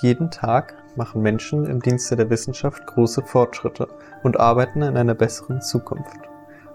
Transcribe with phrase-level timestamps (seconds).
[0.00, 3.88] Jeden Tag machen Menschen im Dienste der Wissenschaft große Fortschritte
[4.22, 6.18] und arbeiten an einer besseren Zukunft.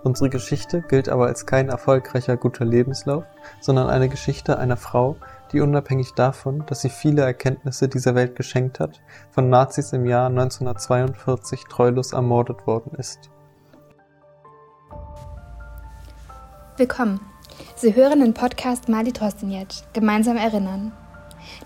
[0.04, 3.24] Unsere Geschichte gilt aber als kein erfolgreicher guter Lebenslauf,
[3.60, 5.18] sondern eine Geschichte einer Frau,
[5.52, 9.00] die unabhängig davon, dass sie viele Erkenntnisse dieser Welt geschenkt hat,
[9.30, 13.30] von Nazis im Jahr 1942 treulos ermordet worden ist.
[16.78, 17.20] Willkommen.
[17.76, 20.92] Sie hören den Podcast Mali Trostinec, Gemeinsam erinnern.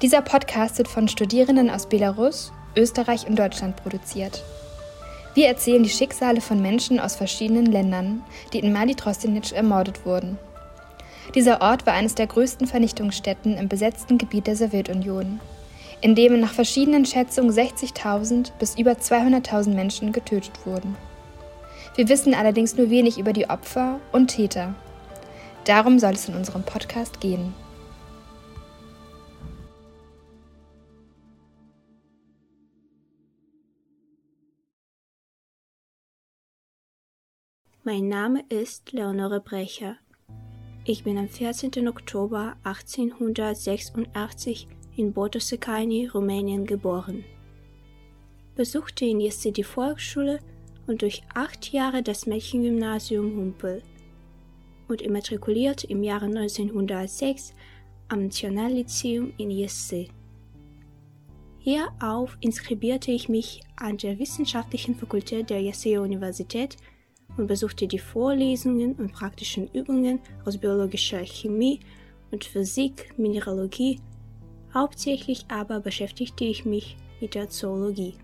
[0.02, 4.44] Dieser Podcast wird von Studierenden aus Belarus, Österreich und Deutschland produziert.
[5.36, 10.38] Wir erzählen die Schicksale von Menschen aus verschiedenen Ländern, die in Mali Trostinec ermordet wurden.
[11.34, 15.39] Dieser Ort war eines der größten Vernichtungsstätten im besetzten Gebiet der Sowjetunion,
[16.02, 20.98] in dem nach verschiedenen Schätzungen 60.000 bis über 200.000 Menschen getötet wurden.
[21.95, 24.75] Wir wissen allerdings nur wenig über die Opfer und Täter.
[25.64, 27.53] Darum soll es in unserem Podcast gehen.
[37.88, 39.97] Mein Name ist Leonore Brecher.
[40.86, 41.88] Ich bin am 14.
[41.88, 47.23] Oktober 1886 in Botosekani, Rumänien geboren.
[48.55, 50.39] Besuchte in Jesse die Volksschule
[50.88, 53.83] und durch acht Jahre das Mädchengymnasium Humpel
[54.88, 57.53] und immatrikuliert im Jahre 1906
[58.08, 60.08] am Nationallyzeum in Jesse.
[61.59, 66.77] Hierauf inskribierte ich mich an der Wissenschaftlichen Fakultät der Jesse Universität
[67.38, 71.80] und besuchte die Vorlesungen und praktischen Übungen aus biologischer Chemie
[72.31, 74.00] und Physik, Mineralogie.
[74.73, 78.16] Hauptsächlich aber beschäftigte ich mich mit der Zoologie.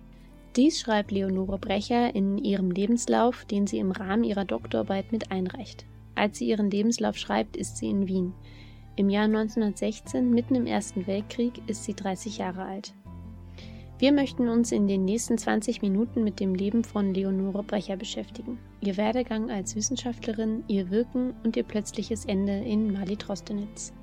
[0.56, 5.86] Dies schreibt Leonore Brecher in ihrem Lebenslauf, den sie im Rahmen ihrer Doktorarbeit mit einreicht.
[6.14, 8.34] Als sie ihren Lebenslauf schreibt, ist sie in Wien.
[8.98, 12.94] Im Jahr 1916, mitten im Ersten Weltkrieg, ist sie 30 Jahre alt.
[14.02, 18.58] Wir möchten uns in den nächsten 20 Minuten mit dem Leben von Leonore Brecher beschäftigen,
[18.82, 23.94] ihr Werdegang als Wissenschaftlerin, ihr Wirken und ihr plötzliches Ende in Mali Trostenitz.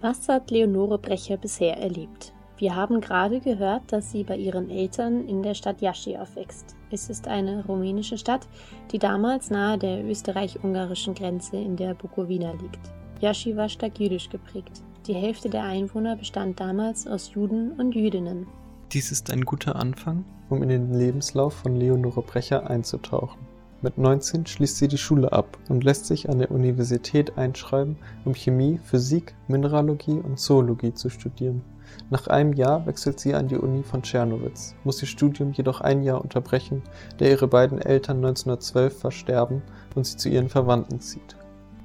[0.00, 2.32] Was hat Leonore Brecher bisher erlebt?
[2.56, 6.76] Wir haben gerade gehört, dass sie bei ihren Eltern in der Stadt Jaschi aufwächst.
[6.92, 8.46] Es ist eine rumänische Stadt,
[8.92, 12.92] die damals nahe der österreich-ungarischen Grenze in der Bukowina liegt.
[13.20, 14.84] Jaschi war stark jüdisch geprägt.
[15.08, 18.46] Die Hälfte der Einwohner bestand damals aus Juden und Jüdinnen.
[18.92, 23.40] Dies ist ein guter Anfang, um in den Lebenslauf von Leonore Brecher einzutauchen.
[23.80, 28.34] Mit 19 schließt sie die Schule ab und lässt sich an der Universität einschreiben, um
[28.34, 31.62] Chemie, Physik, Mineralogie und Zoologie zu studieren.
[32.10, 36.02] Nach einem Jahr wechselt sie an die Uni von Tschernowitz, muss ihr Studium jedoch ein
[36.02, 36.82] Jahr unterbrechen,
[37.16, 39.62] da ihre beiden Eltern 1912 versterben
[39.94, 41.36] und sie zu ihren Verwandten zieht.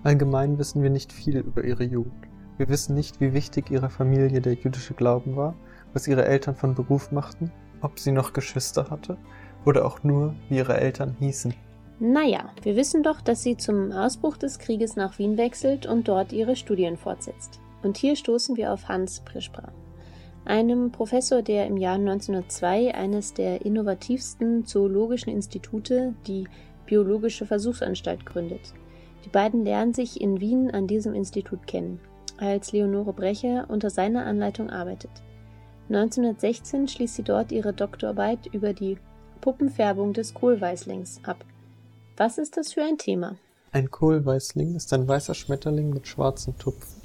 [0.03, 2.27] Allgemein wissen wir nicht viel über ihre Jugend.
[2.57, 5.55] Wir wissen nicht, wie wichtig ihrer Familie der jüdische Glauben war
[5.97, 9.17] was ihre Eltern von Beruf machten, ob sie noch Geschwister hatte
[9.65, 11.55] oder auch nur, wie ihre Eltern hießen.
[11.99, 16.33] Naja, wir wissen doch, dass sie zum Ausbruch des Krieges nach Wien wechselt und dort
[16.33, 17.59] ihre Studien fortsetzt.
[17.81, 19.71] Und hier stoßen wir auf Hans Prischbra,
[20.45, 26.47] einem Professor, der im Jahr 1902 eines der innovativsten zoologischen Institute, die
[26.85, 28.75] Biologische Versuchsanstalt, gründet.
[29.25, 31.99] Die beiden lernen sich in Wien an diesem Institut kennen,
[32.37, 35.09] als Leonore Brecher unter seiner Anleitung arbeitet.
[35.89, 38.97] 1916 schließt sie dort ihre Doktorarbeit über die
[39.39, 41.45] Puppenfärbung des Kohlweißlings ab.
[42.17, 43.37] Was ist das für ein Thema?
[43.71, 47.01] Ein Kohlweißling ist ein weißer Schmetterling mit schwarzen Tupfen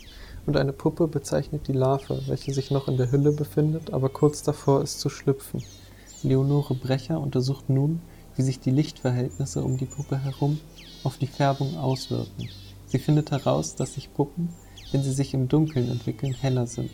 [0.47, 4.43] und eine Puppe bezeichnet die Larve, welche sich noch in der Hülle befindet, aber kurz
[4.43, 5.63] davor ist zu schlüpfen.
[6.23, 8.01] Leonore Brecher untersucht nun,
[8.37, 10.59] wie sich die Lichtverhältnisse um die Puppe herum
[11.05, 12.49] auf die Färbung auswirken.
[12.87, 14.49] Sie findet heraus, dass sich Puppen,
[14.91, 16.91] wenn sie sich im Dunkeln entwickeln, heller sind.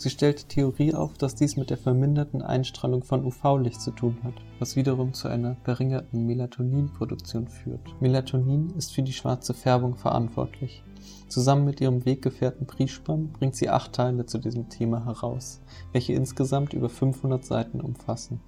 [0.00, 4.16] Sie stellt die Theorie auf, dass dies mit der verminderten Einstrahlung von UV-Licht zu tun
[4.24, 8.00] hat, was wiederum zu einer verringerten Melatoninproduktion führt.
[8.00, 10.82] Melatonin ist für die schwarze Färbung verantwortlich.
[11.28, 15.60] Zusammen mit ihrem Weggefährten Prischbam bringt sie acht Teile zu diesem Thema heraus,
[15.92, 18.40] welche insgesamt über 500 Seiten umfassen.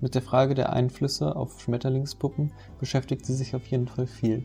[0.00, 4.44] Mit der Frage der Einflüsse auf Schmetterlingspuppen beschäftigt sie sich auf jeden Fall viel.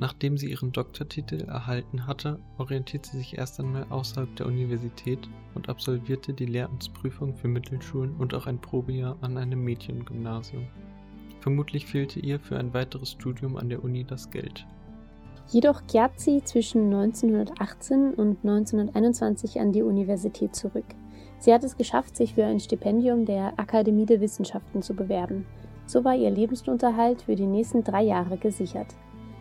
[0.00, 5.68] Nachdem sie ihren Doktortitel erhalten hatte, orientierte sie sich erst einmal außerhalb der Universität und
[5.68, 10.66] absolvierte die Lehramtsprüfung für Mittelschulen und auch ein Probejahr an einem Mädchengymnasium.
[11.40, 14.66] Vermutlich fehlte ihr für ein weiteres Studium an der Uni das Geld.
[15.48, 20.86] Jedoch kehrt sie zwischen 1918 und 1921 an die Universität zurück.
[21.40, 25.44] Sie hat es geschafft, sich für ein Stipendium der Akademie der Wissenschaften zu bewerben.
[25.84, 28.94] So war ihr Lebensunterhalt für die nächsten drei Jahre gesichert.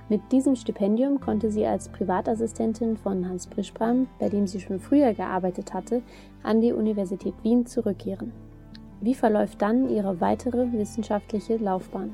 [0.10, 5.14] Mit diesem Stipendium konnte sie als Privatassistentin von Hans Prischbram, bei dem sie schon früher
[5.14, 6.02] gearbeitet hatte,
[6.42, 8.32] an die Universität Wien zurückkehren.
[9.02, 12.12] Wie verläuft dann ihre weitere wissenschaftliche Laufbahn?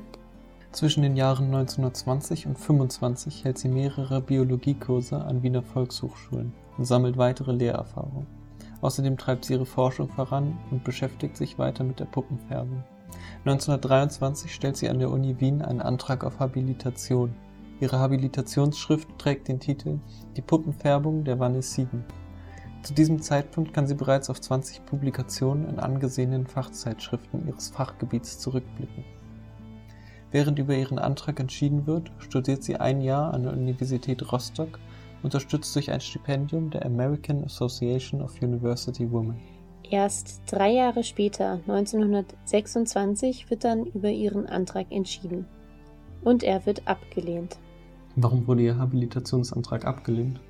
[0.72, 7.16] Zwischen den Jahren 1920 und 25 hält sie mehrere Biologiekurse an Wiener Volkshochschulen und sammelt
[7.16, 8.26] weitere Lehrerfahrung.
[8.82, 12.84] Außerdem treibt sie ihre Forschung voran und beschäftigt sich weiter mit der Puppenfärbung.
[13.46, 17.34] 1923 stellt sie an der Uni Wien einen Antrag auf Habilitation.
[17.78, 19.98] Ihre Habilitationsschrift trägt den Titel
[20.34, 22.04] Die Puppenfärbung der Vanessiden.
[22.82, 29.04] Zu diesem Zeitpunkt kann sie bereits auf 20 Publikationen in angesehenen Fachzeitschriften ihres Fachgebiets zurückblicken.
[30.30, 34.78] Während über ihren Antrag entschieden wird, studiert sie ein Jahr an der Universität Rostock,
[35.22, 39.36] unterstützt durch ein Stipendium der American Association of University Women.
[39.90, 45.46] Erst drei Jahre später, 1926, wird dann über ihren Antrag entschieden.
[46.22, 47.58] Und er wird abgelehnt.
[48.16, 50.40] Warum wurde ihr Habilitationsantrag abgelehnt?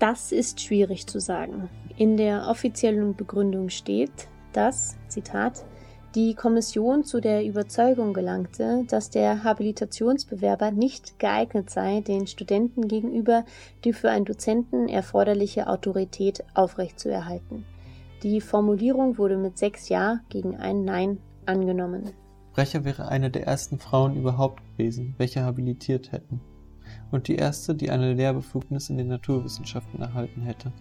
[0.00, 1.68] Das ist schwierig zu sagen.
[1.96, 5.64] In der offiziellen Begründung steht, dass, Zitat,
[6.16, 13.44] die Kommission zu der Überzeugung gelangte, dass der Habilitationsbewerber nicht geeignet sei, den Studenten gegenüber
[13.84, 17.64] die für einen Dozenten erforderliche Autorität aufrechtzuerhalten.
[18.24, 22.10] Die Formulierung wurde mit sechs Ja gegen ein Nein angenommen.
[22.52, 26.40] Brecher wäre eine der ersten Frauen überhaupt gewesen, welche habilitiert hätten.
[27.12, 30.72] Und die erste, die eine Lehrbefugnis in den Naturwissenschaften erhalten hätte.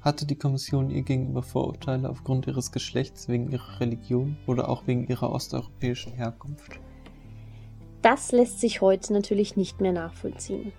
[0.00, 5.06] Hatte die Kommission ihr gegenüber Vorurteile aufgrund ihres Geschlechts, wegen ihrer Religion oder auch wegen
[5.08, 6.80] ihrer osteuropäischen Herkunft?
[8.00, 10.72] Das lässt sich heute natürlich nicht mehr nachvollziehen.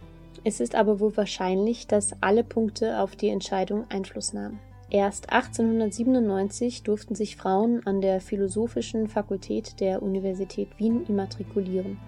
[0.43, 4.59] Es ist aber wohl wahrscheinlich, dass alle Punkte auf die Entscheidung Einfluss nahmen.
[4.89, 11.99] Erst 1897 durften sich Frauen an der Philosophischen Fakultät der Universität Wien immatrikulieren.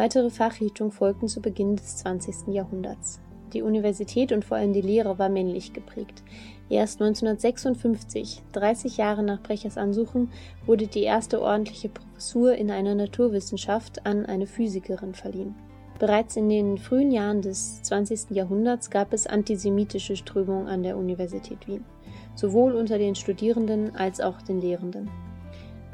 [0.00, 2.54] Weitere Fachrichtungen folgten zu Beginn des 20.
[2.54, 3.18] Jahrhunderts.
[3.52, 6.22] Die Universität und vor allem die Lehre war männlich geprägt.
[6.70, 10.30] Erst 1956, 30 Jahre nach Brechers Ansuchen,
[10.66, 15.56] wurde die erste ordentliche Professur in einer Naturwissenschaft an eine Physikerin verliehen.
[15.98, 18.30] Bereits in den frühen Jahren des 20.
[18.30, 21.84] Jahrhunderts gab es antisemitische Strömungen an der Universität Wien,
[22.36, 25.10] sowohl unter den Studierenden als auch den Lehrenden.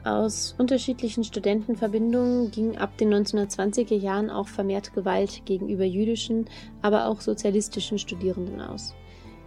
[0.05, 6.45] Aus unterschiedlichen Studentenverbindungen ging ab den 1920er Jahren auch vermehrt Gewalt gegenüber jüdischen,
[6.83, 8.95] aber auch sozialistischen Studierenden aus.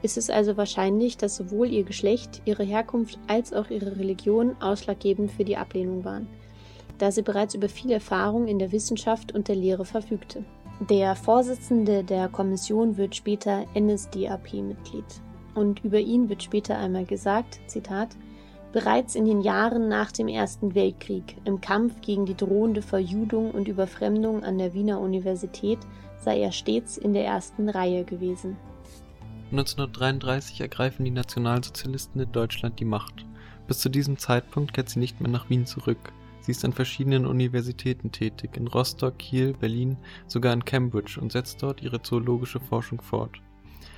[0.01, 5.31] Ist es also wahrscheinlich, dass sowohl ihr Geschlecht, ihre Herkunft als auch ihre Religion ausschlaggebend
[5.31, 6.27] für die Ablehnung waren,
[6.98, 10.44] da sie bereits über viel Erfahrung in der Wissenschaft und der Lehre verfügte.
[10.89, 15.06] Der Vorsitzende der Kommission wird später NSDAP-Mitglied.
[15.54, 18.09] Und über ihn wird später einmal gesagt, Zitat,
[18.77, 23.68] Bereits in den Jahren nach dem Ersten Weltkrieg, im Kampf gegen die drohende Verjudung und
[23.68, 25.79] Überfremdung an der Wiener Universität,
[26.19, 28.56] sei er stets in der ersten Reihe gewesen.
[29.50, 33.25] 1933 ergreifen die Nationalsozialisten in Deutschland die Macht.
[33.65, 36.13] Bis zu diesem Zeitpunkt kehrt sie nicht mehr nach Wien zurück.
[36.41, 39.97] Sie ist an verschiedenen Universitäten tätig, in Rostock, Kiel, Berlin,
[40.27, 43.41] sogar in Cambridge und setzt dort ihre zoologische Forschung fort.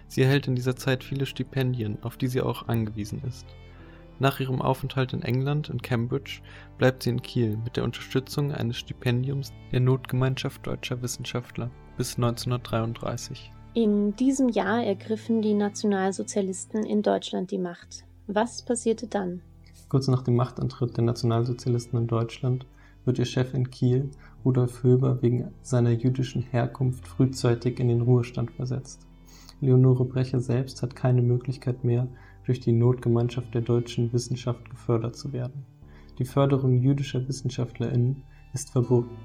[0.08, 3.46] Sie erhält in dieser Zeit viele Stipendien, auf die sie auch angewiesen ist.
[4.20, 6.42] Nach ihrem Aufenthalt in England in Cambridge
[6.78, 13.52] bleibt sie in Kiel mit der Unterstützung eines Stipendiums der Notgemeinschaft deutscher Wissenschaftler bis 1933.
[13.76, 18.04] In diesem Jahr ergriffen die Nationalsozialisten in Deutschland die Macht.
[18.28, 19.42] Was passierte dann?
[19.88, 22.66] Kurz nach dem Machtantritt der Nationalsozialisten in Deutschland
[23.06, 24.10] wird ihr Chef in Kiel,
[24.44, 29.08] Rudolf Höber, wegen seiner jüdischen Herkunft frühzeitig in den Ruhestand versetzt.
[29.62, 32.08] Leonore Brecher selbst hat keine Möglichkeit mehr,
[32.50, 35.68] durch die Notgemeinschaft der deutschen Wissenschaft gefördert zu werden.
[36.18, 38.24] Die Förderung jüdischer WissenschaftlerInnen
[38.56, 39.16] ist verboten.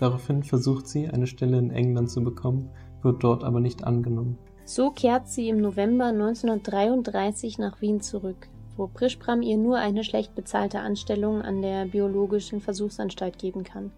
[0.00, 2.70] Daraufhin versucht sie, eine Stelle in England zu bekommen,
[3.02, 4.38] wird dort aber nicht angenommen.
[4.64, 10.34] So kehrt sie im November 1933 nach Wien zurück, wo Prischbram ihr nur eine schlecht
[10.34, 13.92] bezahlte Anstellung an der Biologischen Versuchsanstalt geben kann.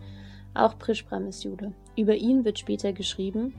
[0.55, 1.73] Auch Prischbram ist Jude.
[1.97, 3.55] Über ihn wird später geschrieben,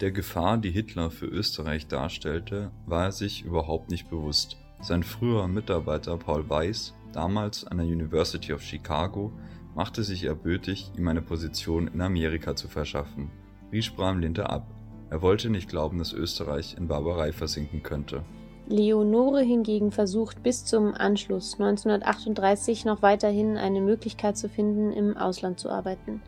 [0.00, 4.56] der Gefahr, die Hitler für Österreich darstellte, war er sich überhaupt nicht bewusst.
[4.82, 9.32] Sein früherer Mitarbeiter Paul Weiss, damals an der University of Chicago,
[9.74, 13.30] machte sich erbötig, ihm eine Position in Amerika zu verschaffen.
[13.72, 14.66] Riesbram lehnte ab.
[15.10, 18.22] Er wollte nicht glauben, dass Österreich in Barbarei versinken könnte.
[18.68, 25.60] Leonore hingegen versucht bis zum Anschluss 1938 noch weiterhin eine Möglichkeit zu finden, im Ausland
[25.60, 26.20] zu arbeiten.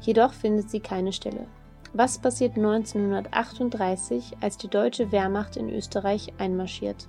[0.00, 1.46] Jedoch findet sie keine Stelle.
[1.94, 7.08] Was passiert 1938, als die deutsche Wehrmacht in Österreich einmarschiert?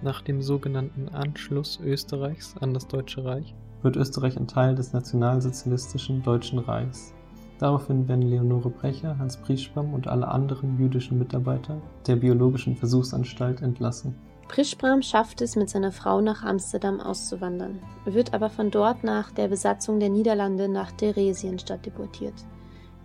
[0.00, 6.22] Nach dem sogenannten Anschluss Österreichs an das Deutsche Reich wird Österreich ein Teil des nationalsozialistischen
[6.22, 7.12] Deutschen Reichs.
[7.58, 14.14] Daraufhin werden Leonore Brecher, Hans Prischbaum und alle anderen jüdischen Mitarbeiter der Biologischen Versuchsanstalt entlassen.
[14.48, 19.48] Prischbram schafft es, mit seiner Frau nach Amsterdam auszuwandern, wird aber von dort nach der
[19.48, 22.34] Besatzung der Niederlande nach Theresienstadt deportiert.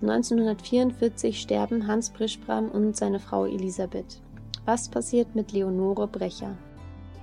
[0.04, 4.22] 1944 sterben Hans Prischbram und seine Frau Elisabeth.
[4.66, 6.58] Was passiert mit Leonore Brecher?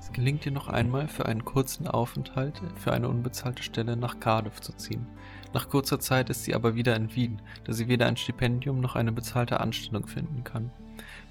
[0.00, 4.60] Es gelingt ihr noch einmal, für einen kurzen Aufenthalt für eine unbezahlte Stelle nach Cardiff
[4.62, 5.06] zu ziehen.
[5.52, 8.96] Nach kurzer Zeit ist sie aber wieder in Wien, da sie weder ein Stipendium noch
[8.96, 10.70] eine bezahlte Anstellung finden kann.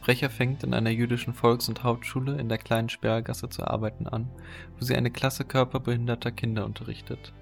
[0.01, 4.29] Brecher fängt in einer jüdischen Volks- und Hauptschule in der kleinen Sperrgasse zu arbeiten an,
[4.77, 7.34] wo sie eine Klasse körperbehinderter Kinder unterrichtet.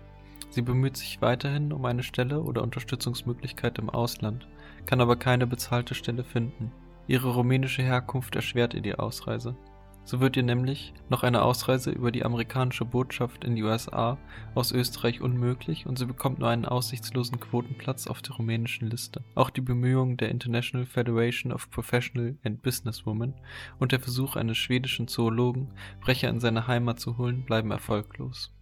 [0.57, 4.47] Sie bemüht sich weiterhin um eine Stelle oder Unterstützungsmöglichkeit im Ausland,
[4.87, 6.71] kann aber keine bezahlte Stelle finden.
[7.05, 9.55] Ihre rumänische Herkunft erschwert ihr die Ausreise.
[10.03, 14.17] So wird ihr nämlich noch eine Ausreise über die amerikanische Botschaft in die USA
[14.55, 19.23] aus Österreich unmöglich und sie bekommt nur einen aussichtslosen Quotenplatz auf der rumänischen Liste.
[19.35, 23.35] Auch die Bemühungen der International Federation of Professional and Businesswomen
[23.77, 25.71] und der Versuch eines schwedischen Zoologen,
[26.01, 28.56] Brecher in seine Heimat zu holen, bleiben erfolglos.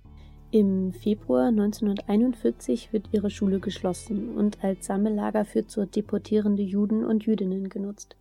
[0.52, 7.26] Im Februar 1941 wird ihre Schule geschlossen und als Sammellager für zu deportierende Juden und
[7.26, 8.16] Jüdinnen genutzt.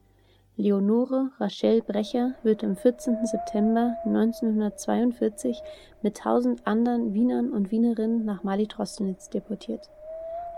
[0.56, 3.26] Leonore Rachel Brecher wird am 14.
[3.26, 5.60] September 1942
[6.02, 9.90] mit tausend anderen Wienern und Wienerinnen nach Mali-Trostenitz deportiert.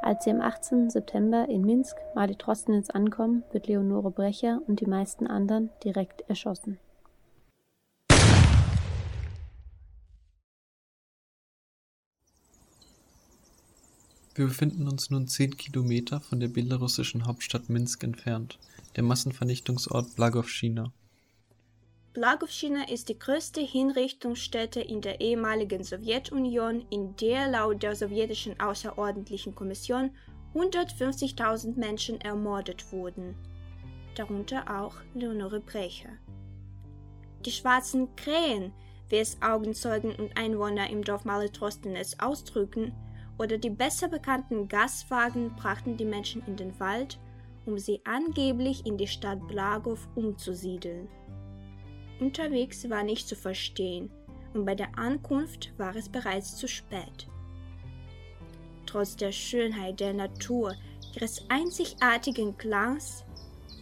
[0.02, 0.90] Als sie am 18.
[0.90, 6.78] September in Minsk, Mali-Trostenitz ankommen, wird Leonore Brecher und die meisten anderen direkt erschossen.
[14.36, 18.58] Wir befinden uns nun zehn Kilometer von der belarussischen Hauptstadt Minsk entfernt
[18.94, 20.92] der Massenvernichtungsort Blagowschina.
[22.12, 29.54] Blagowschina ist die größte Hinrichtungsstätte in der ehemaligen Sowjetunion, in der laut der sowjetischen Außerordentlichen
[29.54, 30.10] Kommission
[30.54, 33.34] 150.000 Menschen ermordet wurden,
[34.16, 36.10] darunter auch Leonore Brecher.
[37.46, 38.72] Die schwarzen Krähen,
[39.08, 42.92] wie es Augenzeugen und Einwohner im Dorf Maletrostenetz ausdrücken,
[43.38, 47.18] oder die besser bekannten Gaswagen brachten die Menschen in den Wald
[47.66, 51.08] um sie angeblich in die Stadt Blagow umzusiedeln.
[52.20, 54.10] Unterwegs war nicht zu verstehen
[54.54, 57.28] und bei der Ankunft war es bereits zu spät.
[58.86, 60.74] Trotz der Schönheit der Natur,
[61.14, 63.24] ihres einzigartigen Klangs,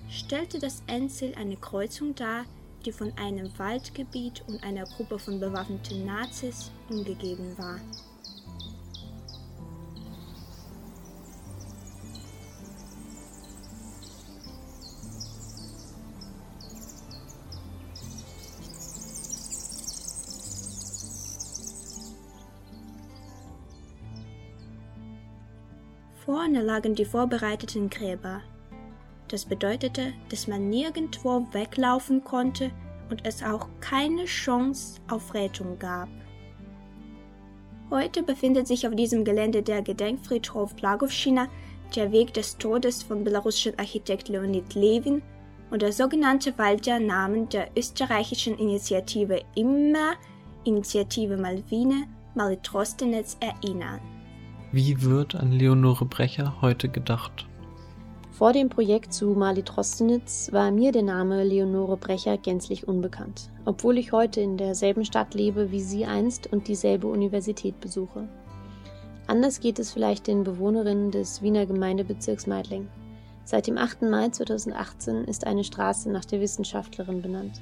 [0.08, 2.44] stellte das Endziel eine Kreuzung dar,
[2.84, 7.78] die von einem Waldgebiet und einer Gruppe von bewaffneten Nazis umgegeben war.
[26.34, 28.40] Vorne lagen die vorbereiteten Gräber.
[29.28, 32.72] Das bedeutete, dass man nirgendwo weglaufen konnte
[33.08, 36.08] und es auch keine Chance auf Rettung gab.
[37.88, 41.46] Heute befindet sich auf diesem Gelände der Gedenkfriedhof Plagowschina,
[41.94, 45.22] der Weg des Todes von belarussischen Architekt Leonid Levin
[45.70, 50.14] und der sogenannte Wald der Namen der österreichischen Initiative Immer,
[50.64, 54.00] Initiative Malvine, Malitrostenetz erinnern.
[54.74, 57.46] Wie wird an Leonore Brecher heute gedacht?
[58.32, 63.98] Vor dem Projekt zu Mali Trostenitz war mir der Name Leonore Brecher gänzlich unbekannt, obwohl
[63.98, 68.26] ich heute in derselben Stadt lebe wie sie einst und dieselbe Universität besuche.
[69.28, 72.88] Anders geht es vielleicht den Bewohnerinnen des Wiener Gemeindebezirks Meidling.
[73.44, 74.02] Seit dem 8.
[74.02, 77.60] Mai 2018 ist eine Straße nach der Wissenschaftlerin benannt.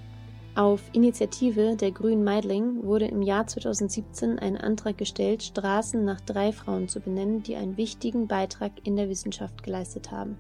[0.55, 6.53] Auf Initiative der Grünen Meidling wurde im Jahr 2017 ein Antrag gestellt, Straßen nach drei
[6.53, 10.37] Frauen zu benennen, die einen wichtigen Beitrag in der Wissenschaft geleistet haben.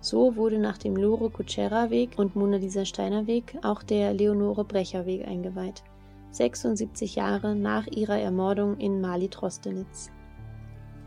[0.00, 4.64] So wurde nach dem Lore Kutschera Weg und Mona Lisa Steiner Weg auch der Leonore
[4.64, 5.82] Brecher Weg eingeweiht.
[6.30, 10.12] 76 Jahre nach ihrer Ermordung in Mali-Trostenitz.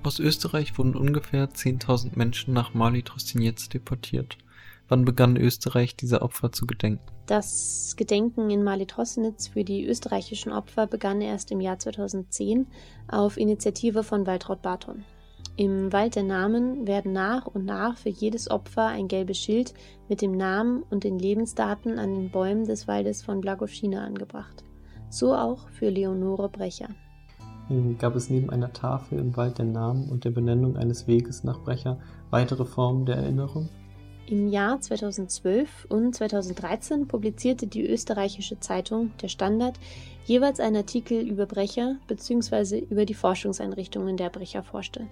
[0.04, 4.38] Aus Österreich wurden ungefähr 10.000 Menschen nach Mali-Trostenitz deportiert.
[4.90, 7.06] Wann begann Österreich dieser Opfer zu gedenken?
[7.26, 12.68] Das Gedenken in Mali-Trosnitz für die österreichischen Opfer begann erst im Jahr 2010
[13.08, 15.06] auf Initiative von Waltraud Barton.
[15.56, 19.74] Im Wald der Namen werden nach und nach für jedes Opfer ein gelbes Schild
[20.10, 24.64] mit dem Namen und den Lebensdaten an den Bäumen des Waldes von Blagoschina angebracht.
[25.10, 26.90] So auch für Leonore Brecher.
[28.00, 31.60] Gab es neben einer Tafel im Wald der Namen und der Benennung eines Weges nach
[31.60, 32.00] Brecher
[32.32, 33.70] weitere Formen der Erinnerung?
[34.28, 39.78] Im Jahr 2012 und 2013 publizierte die österreichische Zeitung Der Standard
[40.26, 42.80] jeweils einen Artikel über Brecher bzw.
[42.80, 45.08] über die Forschungseinrichtungen der Brecher forschte.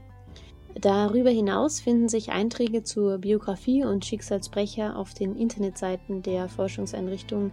[0.79, 7.51] Darüber hinaus finden sich Einträge zur Biografie und Schicksalsbrecher auf den Internetseiten der Forschungseinrichtungen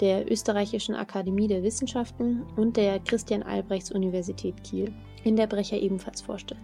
[0.00, 4.92] der Österreichischen Akademie der Wissenschaften und der Christian Albrechts Universität Kiel,
[5.24, 6.56] in der Brecher ebenfalls forschte.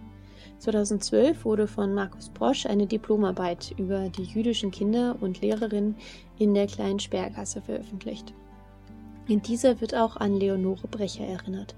[0.59, 5.95] 2012 wurde von Markus Brosch eine Diplomarbeit über die jüdischen Kinder und Lehrerinnen
[6.39, 8.33] in der kleinen Sperrgasse veröffentlicht.
[9.27, 11.75] In dieser wird auch an Leonore Brecher erinnert.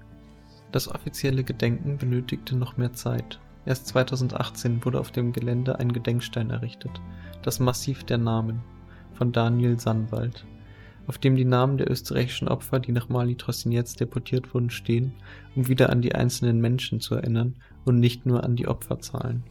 [0.72, 3.40] Das offizielle Gedenken benötigte noch mehr Zeit.
[3.66, 7.00] Erst 2018 wurde auf dem Gelände ein Gedenkstein errichtet,
[7.42, 8.60] das Massiv der Namen
[9.12, 10.46] von Daniel Sannwald,
[11.06, 15.12] auf dem die Namen der österreichischen Opfer, die nach Mali Trostinetz deportiert wurden, stehen,
[15.56, 19.42] um wieder an die einzelnen Menschen zu erinnern und nicht nur an die Opferzahlen.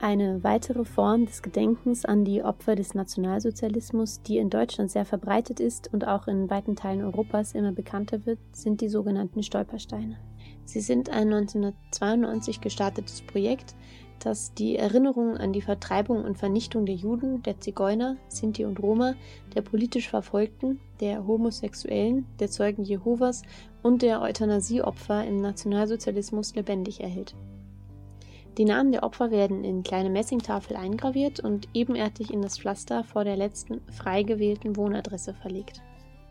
[0.00, 5.60] Eine weitere Form des Gedenkens an die Opfer des Nationalsozialismus, die in Deutschland sehr verbreitet
[5.60, 10.16] ist und auch in weiten Teilen Europas immer bekannter wird, sind die sogenannten Stolpersteine.
[10.64, 13.76] Sie sind ein 1992 gestartetes Projekt,
[14.24, 19.14] das die Erinnerung an die Vertreibung und Vernichtung der Juden, der Zigeuner, Sinti und Roma,
[19.54, 23.42] der politisch Verfolgten, der Homosexuellen, der Zeugen Jehovas
[23.82, 27.34] und der Euthanasieopfer im Nationalsozialismus lebendig erhält.
[28.58, 33.24] Die Namen der Opfer werden in kleine Messingtafel eingraviert und ebenerdig in das Pflaster vor
[33.24, 35.80] der letzten frei gewählten Wohnadresse verlegt.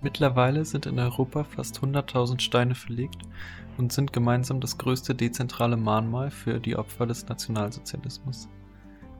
[0.01, 3.21] Mittlerweile sind in Europa fast 100.000 Steine verlegt
[3.77, 8.49] und sind gemeinsam das größte dezentrale Mahnmal für die Opfer des Nationalsozialismus.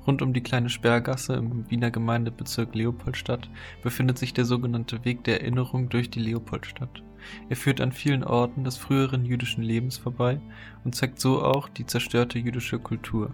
[0.08, 3.50] Rund um die kleine Sperrgasse im Wiener Gemeindebezirk Leopoldstadt
[3.84, 7.04] befindet sich der sogenannte Weg der Erinnerung durch die Leopoldstadt.
[7.50, 10.42] Er führt an vielen Orten des früheren jüdischen Lebens vorbei
[10.84, 13.32] und zeigt so auch die zerstörte jüdische Kultur.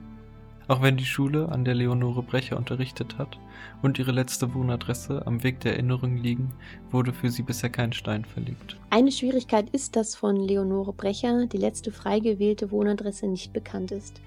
[0.68, 3.40] Auch wenn die Schule, an der Leonore Brecher unterrichtet hat,
[3.82, 6.52] und ihre letzte Wohnadresse am Weg der Erinnerung liegen,
[6.92, 8.78] wurde für sie bisher kein Stein verlegt.
[8.90, 14.20] Eine Schwierigkeit ist, dass von Leonore Brecher die letzte frei gewählte Wohnadresse nicht bekannt ist.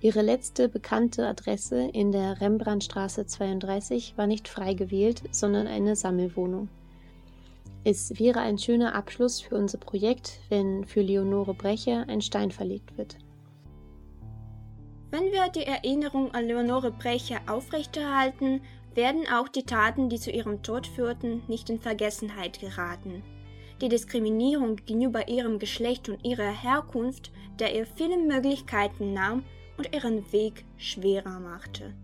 [0.00, 6.68] Ihre letzte bekannte Adresse in der Rembrandtstraße 32 war nicht frei gewählt, sondern eine Sammelwohnung.
[7.82, 12.98] Es wäre ein schöner Abschluss für unser Projekt, wenn für Leonore Brecher ein Stein verlegt
[12.98, 13.16] wird.
[15.10, 18.60] Wenn wir die Erinnerung an Leonore Brecher aufrechterhalten,
[18.94, 23.22] werden auch die Taten, die zu ihrem Tod führten, nicht in Vergessenheit geraten.
[23.80, 29.44] Die Diskriminierung gegenüber ihrem Geschlecht und ihrer Herkunft, der ihr viele Möglichkeiten nahm
[29.78, 31.94] und ihren Weg schwerer machte.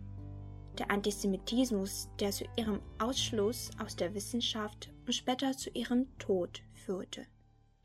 [0.78, 7.26] Der Antisemitismus, der zu ihrem Ausschluss aus der Wissenschaft und später zu ihrem Tod führte.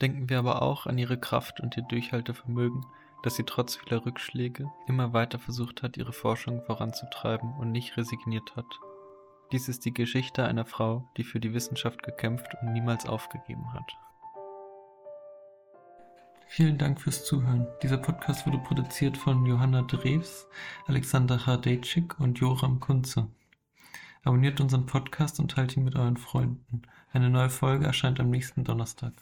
[0.01, 2.85] Denken wir aber auch an ihre Kraft und ihr Durchhaltevermögen,
[3.23, 8.55] dass sie trotz vieler Rückschläge immer weiter versucht hat, ihre Forschung voranzutreiben und nicht resigniert
[8.55, 8.79] hat.
[9.51, 13.91] Dies ist die Geschichte einer Frau, die für die Wissenschaft gekämpft und niemals aufgegeben hat.
[16.51, 17.67] Vielen Dank fürs Zuhören.
[17.83, 20.47] Dieser Podcast wurde produziert von Johanna Drews,
[20.87, 23.27] Alexander Hardejczyk und Joram Kunze.
[24.23, 26.81] Abonniert unseren Podcast und teilt ihn mit euren Freunden.
[27.13, 29.13] Eine neue Folge erscheint am nächsten Donnerstag.